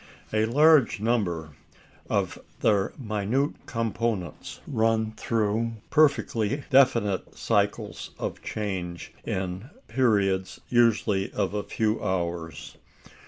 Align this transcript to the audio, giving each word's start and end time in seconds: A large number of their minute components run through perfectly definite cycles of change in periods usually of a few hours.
A 0.33 0.47
large 0.47 0.99
number 0.99 1.51
of 2.09 2.39
their 2.61 2.91
minute 2.97 3.51
components 3.67 4.59
run 4.65 5.11
through 5.11 5.73
perfectly 5.91 6.63
definite 6.71 7.37
cycles 7.37 8.09
of 8.17 8.41
change 8.41 9.13
in 9.25 9.69
periods 9.87 10.59
usually 10.69 11.31
of 11.33 11.53
a 11.53 11.61
few 11.61 12.03
hours. 12.03 12.77